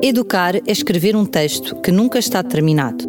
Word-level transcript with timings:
Educar 0.00 0.54
é 0.54 0.62
escrever 0.70 1.16
um 1.16 1.26
texto 1.26 1.74
que 1.80 1.90
nunca 1.90 2.20
está 2.20 2.40
terminado, 2.40 3.04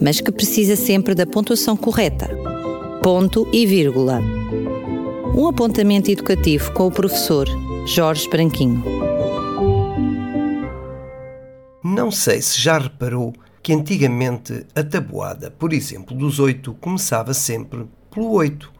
mas 0.00 0.20
que 0.20 0.30
precisa 0.30 0.76
sempre 0.76 1.16
da 1.16 1.26
pontuação 1.26 1.76
correta. 1.76 2.30
Ponto 3.02 3.48
e 3.52 3.66
vírgula. 3.66 4.20
Um 5.36 5.48
apontamento 5.48 6.12
educativo 6.12 6.72
com 6.74 6.86
o 6.86 6.92
professor 6.92 7.48
Jorge 7.88 8.28
Branquinho. 8.28 8.84
Não 11.82 12.12
sei 12.12 12.40
se 12.40 12.60
já 12.60 12.78
reparou 12.78 13.32
que 13.60 13.72
antigamente 13.72 14.64
a 14.76 14.84
tabuada, 14.84 15.50
por 15.50 15.72
exemplo, 15.72 16.16
dos 16.16 16.38
8 16.38 16.72
começava 16.74 17.34
sempre 17.34 17.84
pelo 18.14 18.30
8. 18.30 18.72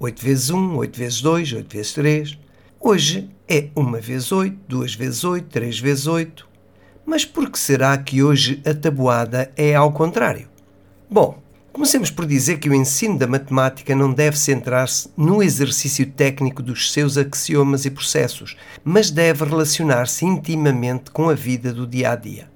8 0.00 0.20
vezes 0.20 0.50
1, 0.50 0.76
8 0.76 0.98
vezes 0.98 1.20
2, 1.20 1.52
8 1.52 1.72
vezes 1.72 1.92
3. 1.92 2.38
Hoje 2.80 3.30
é 3.46 3.68
1 3.76 3.92
vezes 4.00 4.32
8, 4.32 4.58
2 4.66 4.94
vezes 4.96 5.22
8, 5.22 5.46
3 5.48 5.78
vezes 5.78 6.06
8. 6.08 6.48
Mas 7.08 7.24
por 7.24 7.50
que 7.50 7.58
será 7.58 7.96
que 7.96 8.22
hoje 8.22 8.60
a 8.66 8.74
tabuada 8.74 9.50
é 9.56 9.74
ao 9.74 9.90
contrário? 9.92 10.46
Bom, 11.10 11.38
comecemos 11.72 12.10
por 12.10 12.26
dizer 12.26 12.58
que 12.58 12.68
o 12.68 12.74
ensino 12.74 13.18
da 13.18 13.26
matemática 13.26 13.96
não 13.96 14.12
deve 14.12 14.38
centrar-se 14.38 15.08
no 15.16 15.42
exercício 15.42 16.04
técnico 16.04 16.62
dos 16.62 16.92
seus 16.92 17.16
axiomas 17.16 17.86
e 17.86 17.90
processos, 17.90 18.58
mas 18.84 19.10
deve 19.10 19.42
relacionar-se 19.46 20.26
intimamente 20.26 21.10
com 21.10 21.30
a 21.30 21.34
vida 21.34 21.72
do 21.72 21.86
dia 21.86 22.12
a 22.12 22.14
dia. 22.14 22.50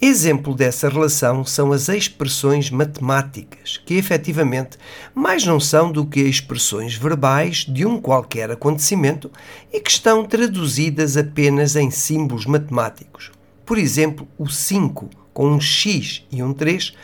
Exemplo 0.00 0.54
dessa 0.54 0.88
relação 0.88 1.44
são 1.44 1.70
as 1.70 1.90
expressões 1.90 2.70
matemáticas, 2.70 3.76
que 3.84 3.96
efetivamente 3.96 4.78
mais 5.14 5.44
não 5.44 5.60
são 5.60 5.92
do 5.92 6.06
que 6.06 6.20
expressões 6.20 6.94
verbais 6.94 7.66
de 7.68 7.84
um 7.84 8.00
qualquer 8.00 8.50
acontecimento 8.50 9.30
e 9.70 9.78
que 9.78 9.90
estão 9.90 10.24
traduzidas 10.24 11.18
apenas 11.18 11.76
em 11.76 11.90
símbolos 11.90 12.46
matemáticos. 12.46 13.30
Por 13.64 13.78
exemplo, 13.78 14.28
o 14.38 14.48
5 14.48 15.08
com 15.32 15.48
um 15.48 15.60
x 15.60 16.24
e 16.30 16.42
um 16.42 16.52
3 16.52 16.94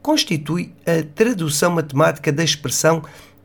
constitui 0.00 0.72
a 0.86 1.02
tradução 1.14 1.70
matemática 1.70 2.32
da 2.32 2.44
expressão 2.44 3.02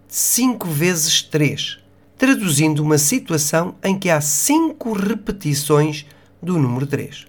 5 0.07 0.67
vezes 0.67 1.21
3, 1.21 1.79
traduzindo 2.17 2.83
uma 2.83 2.97
situação 2.97 3.75
em 3.83 3.97
que 3.97 4.09
há 4.09 4.19
5 4.19 4.91
repetições 4.93 6.05
do 6.41 6.57
número 6.57 6.85
3. 6.85 7.27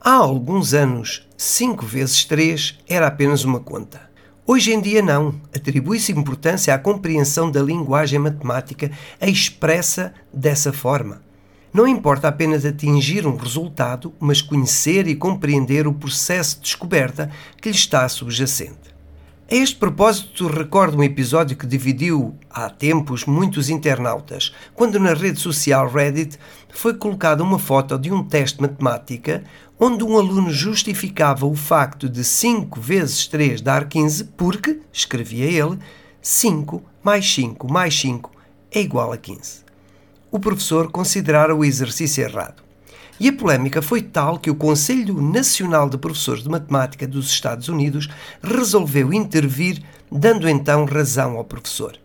Há 0.00 0.12
alguns 0.12 0.74
anos, 0.74 1.26
5 1.36 1.84
vezes 1.84 2.24
3 2.24 2.78
era 2.88 3.06
apenas 3.06 3.44
uma 3.44 3.60
conta. 3.60 4.08
Hoje 4.46 4.72
em 4.72 4.80
dia, 4.80 5.02
não. 5.02 5.34
Atribui-se 5.54 6.12
importância 6.12 6.72
à 6.74 6.78
compreensão 6.78 7.50
da 7.50 7.60
linguagem 7.60 8.18
matemática 8.18 8.90
expressa 9.20 10.14
dessa 10.32 10.72
forma. 10.72 11.27
Não 11.72 11.86
importa 11.86 12.28
apenas 12.28 12.64
atingir 12.64 13.26
um 13.26 13.36
resultado, 13.36 14.12
mas 14.18 14.40
conhecer 14.40 15.06
e 15.06 15.14
compreender 15.14 15.86
o 15.86 15.92
processo 15.92 16.56
de 16.56 16.62
descoberta 16.62 17.30
que 17.60 17.68
lhe 17.68 17.74
está 17.76 18.08
subjacente. 18.08 18.88
A 19.50 19.54
este 19.54 19.76
propósito, 19.76 20.46
recordo 20.46 20.98
um 20.98 21.02
episódio 21.02 21.56
que 21.56 21.66
dividiu 21.66 22.36
há 22.50 22.68
tempos 22.68 23.24
muitos 23.24 23.70
internautas, 23.70 24.54
quando 24.74 25.00
na 25.00 25.14
rede 25.14 25.40
social 25.40 25.90
Reddit 25.90 26.38
foi 26.68 26.92
colocada 26.94 27.42
uma 27.42 27.58
foto 27.58 27.98
de 27.98 28.12
um 28.12 28.22
teste 28.22 28.58
de 28.58 28.62
matemática 28.62 29.42
onde 29.80 30.04
um 30.04 30.18
aluno 30.18 30.50
justificava 30.50 31.46
o 31.46 31.54
facto 31.54 32.08
de 32.08 32.24
5 32.24 32.80
vezes 32.80 33.26
3 33.26 33.60
dar 33.62 33.88
15 33.88 34.24
porque, 34.36 34.80
escrevia 34.92 35.46
ele, 35.46 35.78
5 36.20 36.82
mais 37.02 37.32
5 37.32 37.72
mais 37.72 37.98
5 37.98 38.30
é 38.70 38.80
igual 38.80 39.12
a 39.12 39.16
15. 39.16 39.67
O 40.30 40.38
professor 40.38 40.90
considerara 40.90 41.56
o 41.56 41.64
exercício 41.64 42.22
errado. 42.22 42.62
E 43.18 43.28
a 43.28 43.32
polémica 43.32 43.80
foi 43.80 44.02
tal 44.02 44.38
que 44.38 44.50
o 44.50 44.54
Conselho 44.54 45.22
Nacional 45.22 45.88
de 45.88 45.96
Professores 45.96 46.42
de 46.42 46.50
Matemática 46.50 47.08
dos 47.08 47.28
Estados 47.28 47.68
Unidos 47.68 48.10
resolveu 48.42 49.10
intervir, 49.10 49.82
dando 50.12 50.46
então 50.46 50.84
razão 50.84 51.38
ao 51.38 51.44
professor. 51.44 51.96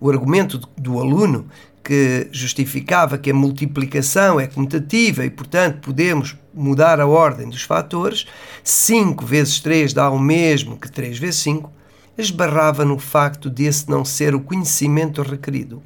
O 0.00 0.08
argumento 0.08 0.60
do 0.76 1.00
aluno, 1.00 1.48
que 1.82 2.28
justificava 2.30 3.18
que 3.18 3.32
a 3.32 3.34
multiplicação 3.34 4.38
é 4.38 4.46
comutativa 4.46 5.24
e, 5.24 5.30
portanto, 5.30 5.80
podemos 5.80 6.36
mudar 6.54 7.00
a 7.00 7.08
ordem 7.08 7.48
dos 7.48 7.62
fatores, 7.62 8.24
5 8.62 9.26
vezes 9.26 9.58
3 9.58 9.92
dá 9.92 10.08
o 10.08 10.18
mesmo 10.18 10.78
que 10.78 10.90
3 10.90 11.18
vezes 11.18 11.40
5, 11.40 11.72
esbarrava 12.16 12.84
no 12.84 13.00
facto 13.00 13.50
de 13.50 13.64
esse 13.64 13.90
não 13.90 14.04
ser 14.04 14.32
o 14.32 14.40
conhecimento 14.40 15.22
requerido 15.22 15.82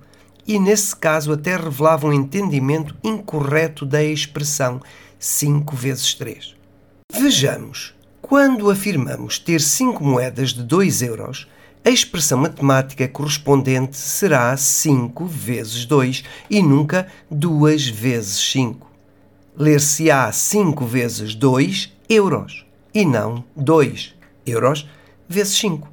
e, 0.47 0.59
nesse 0.59 0.95
caso, 0.95 1.33
até 1.33 1.57
revelava 1.57 2.07
um 2.07 2.13
entendimento 2.13 2.97
incorreto 3.03 3.87
da 3.87 4.03
expressão 4.03 4.81
5 5.19 5.77
vezes 5.77 6.15
3. 6.15 6.55
Vejamos, 7.13 7.95
quando 8.21 8.71
afirmamos 8.71 9.39
ter 9.39 9.61
5 9.61 10.03
moedas 10.03 10.51
de 10.51 10.63
2 10.63 11.03
euros, 11.03 11.47
a 11.85 11.91
expressão 11.91 12.39
matemática 12.39 13.09
correspondente 13.09 13.97
será 13.97 14.57
5 14.57 15.27
vezes 15.27 15.85
2 15.85 16.25
e 16.49 16.63
nunca 16.63 17.09
2 17.31 17.89
vezes 17.89 18.39
5. 18.53 18.91
Ler-se-á 19.57 20.31
5 20.31 20.85
vezes 20.87 21.35
2 21.35 21.93
euros 22.09 22.65
e 22.95 23.05
não 23.05 23.45
2 23.57 24.15
euros 24.47 24.89
vezes 25.29 25.57
5. 25.57 25.89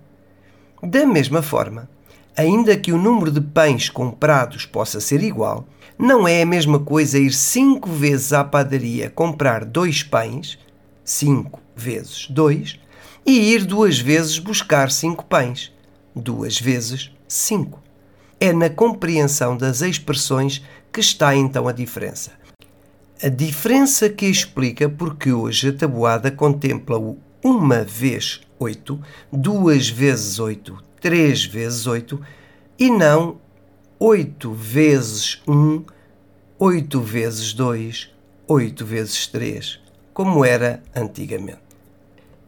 Da 0.83 1.05
mesma 1.05 1.41
forma, 1.41 1.89
ainda 2.39 2.77
que 2.77 2.93
o 2.93 2.97
número 2.97 3.29
de 3.29 3.41
pães 3.41 3.89
comprados 3.89 4.65
possa 4.65 5.01
ser 5.01 5.21
igual, 5.21 5.67
não 5.97 6.25
é 6.25 6.41
a 6.41 6.45
mesma 6.45 6.79
coisa 6.79 7.19
ir 7.19 7.33
cinco 7.33 7.89
vezes 7.89 8.31
à 8.31 8.45
padaria 8.45 9.09
comprar 9.09 9.65
dois 9.65 10.03
pães, 10.03 10.57
cinco 11.03 11.59
vezes 11.75 12.27
dois, 12.29 12.79
e 13.25 13.51
ir 13.51 13.65
duas 13.65 13.99
vezes 13.99 14.39
buscar 14.39 14.89
cinco 14.89 15.25
pães, 15.25 15.73
duas 16.15 16.57
vezes 16.57 17.11
cinco. 17.27 17.83
É 18.39 18.53
na 18.53 18.69
compreensão 18.69 19.57
das 19.57 19.81
expressões 19.81 20.63
que 20.93 21.01
está 21.01 21.35
então 21.35 21.67
a 21.67 21.73
diferença. 21.73 22.31
A 23.21 23.27
diferença 23.27 24.07
que 24.07 24.25
explica 24.25 24.87
porque 24.87 25.33
hoje 25.33 25.67
a 25.67 25.73
tabuada 25.73 26.31
contempla 26.31 26.97
o 26.97 27.17
uma 27.43 27.83
vez 27.83 28.39
oito, 28.57 28.97
duas 29.29 29.89
vezes 29.89 30.39
oito, 30.39 30.81
3 31.01 31.45
vezes 31.45 31.87
8 31.87 32.19
e 32.77 32.89
não 32.89 33.37
8 33.99 34.53
vezes 34.53 35.41
1, 35.47 35.83
8 36.57 37.01
vezes 37.01 37.53
2, 37.53 38.09
8 38.47 38.85
vezes 38.85 39.27
3, 39.27 39.79
como 40.13 40.45
era 40.45 40.81
antigamente. 40.95 41.59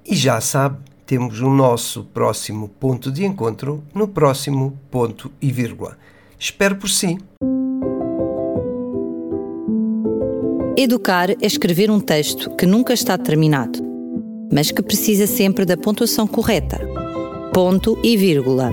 E 0.05 0.15
já 0.15 0.39
sabe, 0.39 0.77
temos 1.05 1.41
o 1.41 1.49
nosso 1.49 2.05
próximo 2.05 2.69
ponto 2.69 3.11
de 3.11 3.25
encontro 3.25 3.83
no 3.93 4.07
próximo 4.07 4.79
ponto 4.89 5.31
e 5.41 5.51
vírgula. 5.51 5.97
Espero 6.39 6.77
por 6.77 6.89
si. 6.89 7.17
Educar 10.77 11.29
é 11.31 11.35
escrever 11.41 11.91
um 11.91 11.99
texto 11.99 12.55
que 12.55 12.65
nunca 12.65 12.93
está 12.93 13.17
terminado, 13.17 13.79
mas 14.51 14.71
que 14.71 14.81
precisa 14.81 15.27
sempre 15.27 15.65
da 15.65 15.75
pontuação 15.75 16.25
correta 16.25 16.79
ponto 17.53 17.99
e 18.01 18.15
vírgula. 18.15 18.71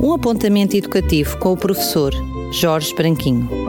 Um 0.00 0.12
apontamento 0.12 0.76
educativo 0.76 1.36
com 1.38 1.52
o 1.52 1.56
professor 1.56 2.12
Jorge 2.52 2.94
Branquinho. 2.94 3.65